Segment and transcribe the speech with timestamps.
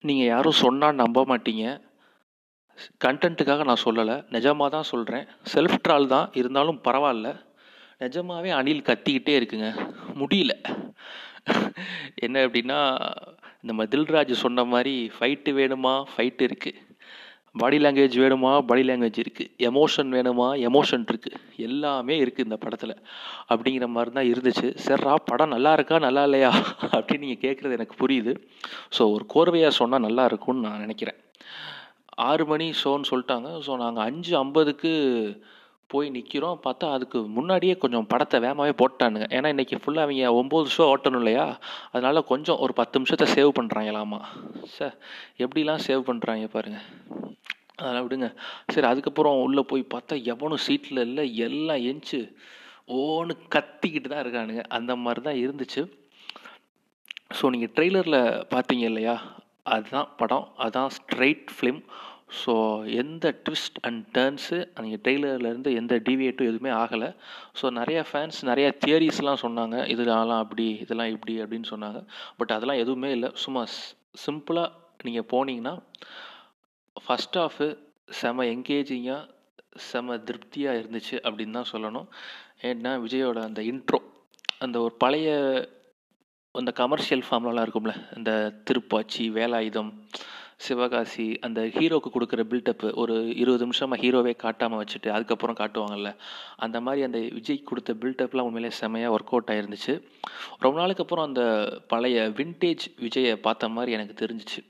[0.00, 1.82] நீங்கள் யாரும் சொன்னால் நம்ப மாட்டீங்க.
[3.04, 4.16] கண்டென்ட்டுக்காக நான் சொல்லலை.
[4.30, 6.30] நிஜமாக தான் சொல்கிறேன் செல்ஃப் ட்ரால் தான்.
[6.32, 7.40] இருந்தாலும் பரவாயில்ல.
[7.98, 9.90] நிஜமாகவே அணில் கத்திக்கிட்டே இருக்குங்க.
[10.14, 10.54] முடியல.
[12.14, 12.78] என்ன அப்படின்னா
[13.60, 16.04] நம்ம மதில்ராஜ் சொன்ன மாதிரி ஃபைட்டு வேணுமா?
[16.16, 16.85] ஃபைட்டு இருக்குது
[17.60, 18.52] பாடி லாங்குவேஜ் வேணுமா?
[18.68, 20.48] பாடி லாங்குவேஜ் இருக்குது எமோஷன் வேணுமா?
[20.68, 22.94] எமோஷன் இருக்குது எல்லாமே இருக்குது இந்த படத்தில்.
[23.52, 24.70] அப்படிங்கிற மாதிரி தான் இருந்துச்சு.
[24.86, 25.98] சரிரா படம் நல்லா இருக்கா?
[26.06, 26.52] நல்லா இல்லையா?
[26.96, 28.34] அப்படின்னு நீங்கள் கேட்குறது எனக்கு புரியுது.
[28.98, 31.20] ஸோ ஒரு கோர்வையாக சொன்னால் நல்லா இருக்கும்னு நான் நினைக்கிறேன்.
[32.28, 33.48] ஆறு மணி ஷோன்னு சொல்லிட்டாங்க.
[33.66, 34.92] ஸோ நாங்கள் அஞ்சு ஐம்பதுக்கு
[35.92, 39.26] போய் நிற்கிறோம் பார்த்தா அதுக்கு முன்னாடியே கொஞ்சம் படத்தை வேகமாகவே போட்டானுங்க.
[39.36, 41.44] ஏன்னா இன்றைக்கி ஃபுல்லாக அவங்க ஒம்பது ஷோ ஓட்டணும் இல்லையா?
[41.92, 44.20] அதனால் கொஞ்சம் ஒரு பத்து நிமிஷத்தை சேவ் பண்ணுறாங்களாமா
[44.76, 44.96] சார்
[45.44, 46.86] எப்படிலாம் சேவ் பண்ணுறாங்க பாருங்கள்
[47.78, 48.28] அதெல்லாம் விடுங்க.
[48.74, 51.24] சரி அதுக்கப்புறம் உள்ளே போய் பார்த்தா எவனும் சீட்டில் இல்லை.
[51.46, 52.20] எல்லாம் எஞ்சி
[52.98, 54.62] ஓன்னு கத்திக்கிட்டு தான் இருக்கானுங்க.
[54.78, 55.82] அந்த மாதிரி தான் இருந்துச்சு.
[57.38, 58.20] ஸோ நீங்கள் ட்ரெய்லரில்
[58.54, 59.16] பார்த்தீங்க இல்லையா?
[59.74, 60.46] அதுதான் படம்.
[60.64, 61.80] அதுதான் ஸ்ட்ரைட் ஃபிலிம்
[62.42, 62.52] ஸோ
[63.00, 67.10] எந்த ட்விஸ்ட் அண்ட் டேர்ன்ஸு நீங்கள் ட்ரெய்லர்லேருந்து எந்த டிவியேட்டும் எதுவுமே ஆகலை.
[67.58, 69.76] ஸோ நிறையா ஃபேன்ஸ் நிறையா தியரிஸ்லாம் சொன்னாங்க.
[69.94, 72.00] இதெல்லாம் அப்படி இதெல்லாம் இப்படி அப்படின்னு சொன்னாங்க.
[72.38, 73.30] பட் அதெல்லாம் எதுவுமே இல்லை.
[73.44, 73.62] சும்மா
[74.24, 74.72] சிம்பிளாக
[75.08, 75.74] நீங்கள் போனீங்கன்னா
[77.04, 77.66] ஃபஸ்ட் ஆஃபு
[78.20, 79.22] செம என்கேஜிங்காக
[79.88, 82.06] செம திருப்தியாக இருந்துச்சு அப்படின்னு தான் சொல்லணும்.
[82.68, 84.00] ஏன்னா விஜயோட அந்த இன்ட்ரோ
[84.64, 85.34] அந்த ஒரு பழைய
[86.54, 88.32] அந்த கமர்ஷியல் ஃபார்ம்லலாம் இருக்கும்ல இந்த
[88.68, 89.90] திருப்பாச்சி வேலாயுதம்
[90.66, 96.10] சிவகாசி அந்த ஹீரோக்கு கொடுக்குற பில்டப்பு ஒரு இருபது நிமிஷமாக ஹீரோவே காட்டாமல் வச்சுட்டு அதுக்கப்புறம் காட்டுவாங்கல்ல
[96.64, 99.94] அந்த மாதிரி அந்த விஜய் கொடுத்த பில்டப்லாம் உண்மையிலே செமையாக ஒர்க் அவுட் ஆயிருந்துச்சு.
[100.64, 101.42] ரொம்ப நாளுக்கு அப்புறம் அந்த
[101.92, 104.62] பழைய வின்டேஜ் விஜயை பார்த்த மாதிரி எனக்கு தெரிஞ்சிச்சு.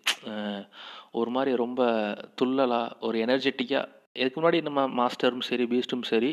[1.17, 1.83] ஒரு மாதிரி ரொம்ப
[2.41, 6.31] துள்ளலாக ஒரு எனர்ஜெட்டிக்காக இதுக்கு முன்னாடி நம்ம மாஸ்டரும் சரி பீஸ்ட்டும் சரி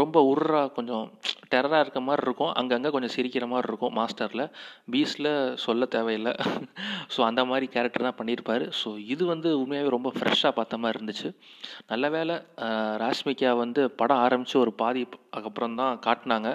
[0.00, 1.04] ரொம்ப உர்ரா கொஞ்சம்
[1.52, 2.52] டெரராக இருக்க மாதிரி இருக்கும்.
[2.60, 4.44] அங்கங்கே கொஞ்சம் சிரிக்கிற மாதிரி இருக்கும் மாஸ்டரில்.
[4.92, 5.30] பீஸ்டில்
[5.64, 6.32] சொல்ல தேவையில்லை.
[7.14, 8.64] ஸோ அந்த மாதிரி கேரக்டர் தான் பண்ணியிருப்பார்.
[8.80, 11.30] ஸோ இது வந்து உண்மையாகவே ரொம்ப ஃப்ரெஷ்ஷாக பார்த்த மாதிரி இருந்துச்சு.
[11.92, 12.36] நல்ல வேலை
[13.04, 16.48] ராஷ்மிகா வந்து படம் ஆரம்பித்து ஒரு பாதி அதுக்கப்புறம் தான் காட்டினாங்க.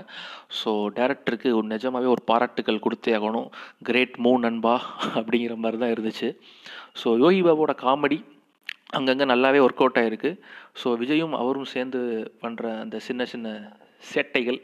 [0.62, 3.48] ஸோ டேரக்டருக்கு ஒரு நிஜமாகவே ஒரு பாராட்டுகள் கொடுத்தே ஆகணும்.
[3.90, 4.76] கிரேட் மூ நண்பா
[5.20, 6.30] அப்படிங்கிற மாதிரி தான் இருந்துச்சு.
[7.02, 8.20] ஸோ யோகி பாபுவோட காமெடி
[8.94, 10.32] அங்கங்கே நல்லாவே ஒர்க் அவுட் ஆகிருக்கு
[10.84, 12.00] ஸோ விஜயும் அவரும் சேர்ந்து
[12.42, 13.78] பண்ணுற அந்த சின்ன சின்ன
[14.14, 14.58] சேட்டைகள்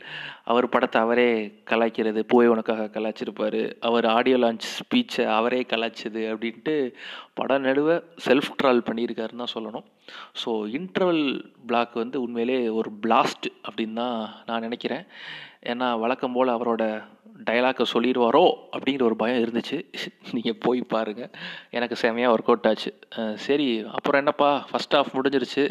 [0.43, 1.27] அவர் படத்தை அவரே
[1.69, 6.75] கலாய்க்கிறது பூவை உனக்காக கலாய்ச்சிருப்பார் அவர் ஆடியோ லான்ச் ஸ்பீச்சை அவரே கலாய்ச்சது அப்படின்ட்டு
[7.33, 9.85] படம் நடுவை செல்ஃப் ட்ரால் பண்ணியிருக்காருன்னு தான் சொல்லணும்.
[10.43, 11.23] ஸோ இன்டர்வல்
[11.69, 14.17] பிளாக் வந்து உண்மையிலே ஒரு பிளாஸ்ட் அப்படின்னு தான்
[14.47, 15.03] நான் நினைக்கிறேன்.
[15.71, 16.83] ஏன்னா வழக்கம் போல் அவரோட
[17.47, 18.43] டைலாக்கை சொல்லிடுவாரோ
[18.75, 19.77] அப்படிங்கிற ஒரு பயம் இருந்துச்சு.
[20.35, 21.31] நீங்கள் போய் பாருங்கள்
[21.77, 22.91] எனக்கு செமையாக ஒர்க் அவுட் ஆச்சு.
[23.45, 23.67] சரி
[23.97, 24.49] அப்புறம் என்னப்பா?
[24.69, 25.65] ஃபஸ்ட் ஆஃப் முடிஞ்சிருச்சு.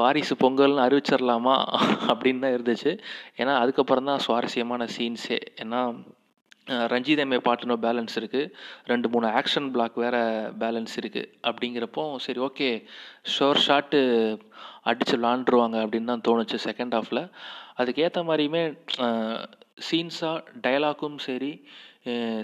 [0.00, 1.56] வாரிசு பொங்கல்னு அறிவிச்சிடலாமா
[2.10, 2.92] அப்படின்னு தான் இருந்துச்சு.
[3.42, 5.82] ஏன்னா அதுக்கப்புறம் தான் சுவாரஸ்யமான சீன்ஸே ஏன்னா
[6.92, 8.50] ரஞ்சித் எம்ஏ பாட்டுனோ பேலன்ஸ் இருக்குது
[8.90, 10.22] ரெண்டு மூணு ஆக்ஷன் பிளாக் வேறு
[10.62, 12.68] பேலன்ஸ் இருக்குது அப்படிங்கிறப்போ சரி ஓகே
[13.34, 14.00] ஷோர் ஷாட்டு
[14.90, 17.22] அடித்து விளாண்டுருவாங்க அப்படின்னு தான் தோணுச்சு செகண்ட் ஹாஃபில்
[17.80, 18.62] அதுக்கேற்ற மாதிரியுமே
[19.88, 21.52] சீன்ஸாக டயலாக்கும் சரி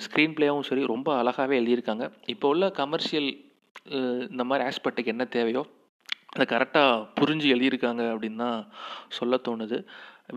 [0.04, 2.04] ஸ்க்ரீன் பிளேவும் சரி ரொம்ப அழகாகவே எழுதியிருக்காங்க.
[2.32, 3.28] இப்போ உள்ள கமர்ஷியல்
[4.32, 5.62] இந்த மாதிரி ஆஸ்பெக்ட்டுக்கு என்ன தேவையோ
[6.34, 8.60] அதை கரெக்டாக புரிஞ்சு எழுதியிருக்காங்க அப்படின்னு தான்
[9.18, 9.78] சொல்ல தோணுது.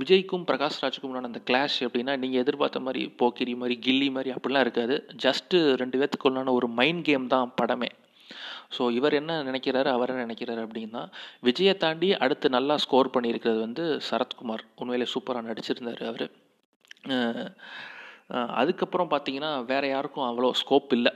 [0.02, 4.96] விஜய்க்கும் பிரகாஷ் ராஜுக்கும் அந்த கிளாஷ் எப்படின்னா நீங்கள் எதிர்பார்த்த மாதிரி போக்கிரி மாதிரி கில்லி மாதிரி அப்படிலாம் இருக்காது.
[5.26, 7.90] ஜஸ்ட்டு ரெண்டு பேத்துக்குள்ளான ஒரு மைண்ட் கேம் தான் படமே.
[8.76, 11.02] ஸோ இவர் என்ன நினைக்கிறாரு அவர் என்ன நினைக்கிறாரு அப்படின்னா
[11.48, 14.64] விஜயை தாண்டி அடுத்து நல்லா ஸ்கோர் பண்ணியிருக்கிறது வந்து சரத்குமார்.
[14.82, 16.26] உண்மையிலே சூப்பராக நடிச்சிருந்தார் அவர்.
[18.62, 21.14] அதுக்கப்புறம் பார்த்தீங்கன்னா வேறு யாருக்கும் அவ்வளோ ஸ்கோப் இல்லை.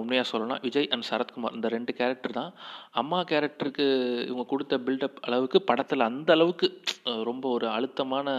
[0.00, 2.52] உண்மையாக சொல்லணும் விஜய் அண்ட் சரத்குமார் இந்த ரெண்டு கேரக்டர் தான்.
[3.00, 3.86] அம்மா கேரக்டருக்கு
[4.28, 6.68] இவங்க கொடுத்த பில்டப் அளவுக்கு படத்தில் அந்த அளவுக்கு
[7.30, 8.36] ரொம்ப ஒரு அழுத்தமான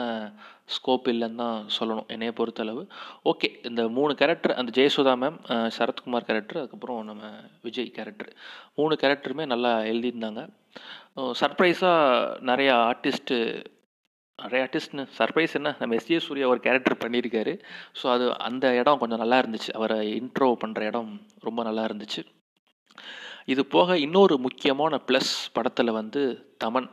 [0.75, 2.83] ஸ்கோப் இல்லைன்னு தான் சொல்லணும் என்னைய பொறுத்தளவு.
[3.31, 5.39] ஓகே இந்த மூணு கேரக்டர் அந்த ஜெயசுதா மேம்
[5.77, 7.31] சரத்குமார் கேரக்டர் அதுக்கப்புறம் நம்ம
[7.67, 8.31] விஜய் கேரக்டர்
[8.79, 10.43] மூணு கேரக்டருமே நல்லா எழுதியிருந்தாங்க.
[11.41, 13.37] சர்ப்ரைஸாக நிறையா ஆர்டிஸ்ட்டு
[14.39, 17.53] நிறைய ஆர்டிஸ்ட்னு சர்ப்ரைஸ் என்ன நம்ம எஸ்ஏ சூர்யா ஒரு கேரக்டர் பண்ணியிருக்காரு.
[17.99, 19.71] ஸோ அது அந்த இடம் கொஞ்சம் நல்லா இருந்துச்சு.
[19.79, 21.11] அவரை இன்ட்ரோ பண்ணுற இடம்
[21.47, 22.21] ரொம்ப நல்லா இருந்துச்சு.
[23.53, 26.21] இது போக இன்னொரு முக்கியமான ப்ளஸ் படத்தில் வந்து
[26.63, 26.89] தமன்.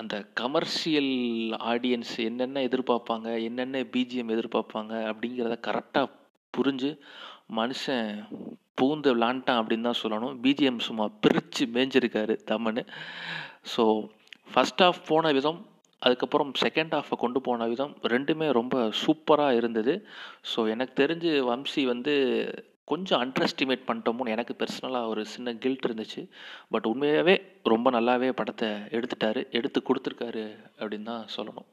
[0.00, 1.12] அந்த கமர்ஷியல்
[1.72, 6.08] ஆடியன்ஸ் என்னென்ன எதிர்பார்ப்பாங்க என்னென்ன பிஜிஎம் எதிர்பார்ப்பாங்க அப்படிங்கிறத கரெக்டாக
[6.54, 6.90] புரிஞ்சு
[7.58, 8.08] மனுஷன்
[8.80, 10.34] பூந்து விளாண்டான் அப்படின்னு தான் சொல்லணும்.
[10.44, 12.82] பிஜிஎம் சும்மா பிரித்து மேய்ஞ்சிருக்காரு தமன்.
[13.74, 13.84] ஸோ
[14.52, 15.60] ஃபஸ்ட் ஆஃப் போன விதம்
[16.04, 19.94] அதுக்கப்புறம் செகண்ட் ஹாஃபை கொண்டு போன விதம் ரெண்டுமே ரொம்ப சூப்பராக இருந்தது.
[20.50, 22.14] ஸோ எனக்கு தெரிஞ்சு வம்சி வந்து
[22.90, 26.20] கொஞ்சம் அண்டர் எஸ்டிமேட் பண்ணிட்டோமோன்னு எனக்கு பர்சனலாக ஒரு சின்ன கில்ட் இருந்துச்சு.
[26.74, 27.34] பட் உண்மையாகவே
[27.72, 30.44] ரொம்ப நல்லாவே படத்தை எடுத்துட்டாரு எடுத்து கொடுத்துருக்காரு
[30.80, 31.68] அப்படின்னு தான் சொல்லணும்.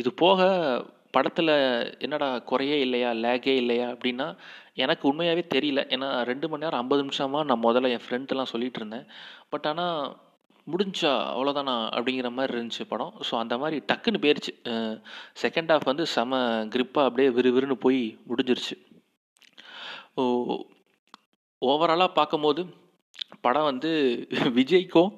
[0.00, 0.40] இது போக
[1.16, 1.54] படத்தில்
[2.04, 4.26] என்னடா குறையே இல்லையா லேகே இல்லையா அப்படின்னா
[4.82, 5.80] எனக்கு உண்மையாகவே தெரியல.
[5.94, 9.08] ஏன்னா ரெண்டு மணி நேரம் ஐம்பது நிமிஷமாக நான் முதல்ல என் ஃப்ரெண்ட்லாம் சொல்லிகிட்டு இருந்தேன்.
[9.54, 9.98] பட் ஆனால்
[10.70, 13.14] முடிஞ்சா அவ்வளோதானா அப்படிங்கிற மாதிரி இருந்துச்சு படம்.
[13.30, 14.52] ஸோ அந்த மாதிரி டக்குன்னு போயிருச்சு.
[15.42, 16.40] செகண்ட் ஹாஃப் வந்து செம
[16.74, 18.76] கிரிப்பாக அப்படியே விறுவிறுன்னு போய் முடிஞ்சிருச்சு.
[20.14, 20.22] ஓ
[21.62, 22.62] ஓவராலாக பார்க்கும்போது
[23.40, 23.90] படம் வந்து
[24.58, 25.12] விஜய்க்கும்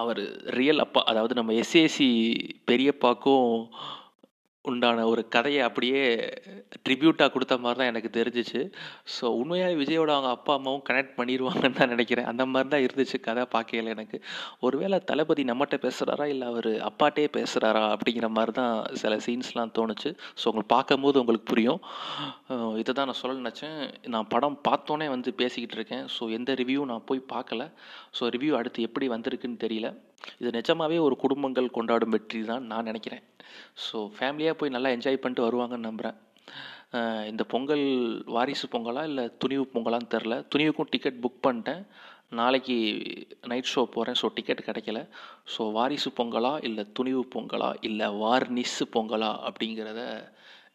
[0.00, 0.20] அவர்
[0.58, 2.08] ரியல் அப்பா அதாவது நம்ம எஸ்ஏசி
[2.70, 3.50] பெரியப்பாக்கும்
[4.70, 6.02] உண்டான ஒரு கதையை அப்படியே
[6.84, 8.60] ட்ரிபியூட்டாக கொடுத்த மாதிரி தான் எனக்கு தெரிஞ்சிச்சு.
[9.14, 12.28] ஸோ உண்மையாக விஜயோட அவங்க அப்பா அம்மாவும் கனெக்ட் பண்ணிடுவாங்கன்னு தான் நினைக்கிறேன்.
[12.32, 14.18] அந்த மாதிரி தான் இருந்துச்சு கதை பார்க்கையில் எனக்கு.
[14.66, 20.12] ஒருவேளை தளபதி நம்மகிட்ட பேசுகிறாரா இல்லை அவர் அப்பாட்டே பேசுகிறாரா அப்படிங்கிற மாதிரி தான் சில சீன்ஸ்லாம் தோணுச்சு.
[20.40, 21.82] ஸோ உங்களுக்கு பார்க்கும்போது உங்களுக்கு புரியும்.
[22.82, 23.78] இதை தான் நான் சொல்ல நினச்சேன்.
[24.14, 26.04] நான் படம் பார்த்தோன்னே வந்து பேசிக்கிட்டு இருக்கேன்.
[26.16, 27.62] ஸோ எந்த ரிவ்யூ நான் போய் பார்க்கல.
[28.18, 29.90] ஸோ ரிவ்யூ அடுத்து எப்படி வந்திருக்குன்னு தெரியல.
[30.40, 33.24] இது நிஜமாகவே ஒரு குடும்பங்கள் கொண்டாடும் வெற்றி தான் நான் நினைக்கிறேன்.
[33.86, 36.18] ஸோ ஃபேமிலியாக போய் நல்லா என்ஜாய் பண்ணிட்டு வருவாங்கன்னு நம்புகிறேன்
[37.30, 37.86] இந்த பொங்கல்
[38.34, 41.80] வாரிசு பொங்கலா இல்லை துணிவு பொங்கலான்னு தெரில துணிவுக்கும் டிக்கெட் புக் பண்ணிட்டேன்.
[42.40, 42.76] நாளைக்கு
[43.50, 45.00] நைட் ஷோ போகிறேன் ஸோ டிக்கெட் கிடைக்கல.
[45.54, 50.02] ஸோ வாரிசு பொங்கலா இல்லை துணிவு பொங்கலா இல்லை வார்னிஸு பொங்கலா அப்படிங்கிறத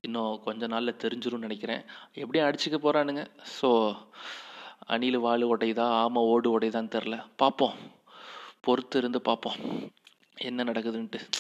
[0.08, 1.82] இன்னும் கொஞ்ச நாளில் தெரிஞ்சிரும்னு நினைக்கிறேன்.
[2.24, 3.24] எப்படியும் அடிச்சுக்க போகிறானுங்க
[3.58, 3.70] ஸோ
[4.96, 5.88] அணில் வாழ் உடையுதா?
[6.04, 7.76] ஆமை ஓடு உடையுதான்னு தெரில பார்ப்போம்
[8.60, 9.56] பொறுத்து இருந்து பார்ப்போம்.
[10.36, 11.32] என்ன நடக்குதுன்ட்டு.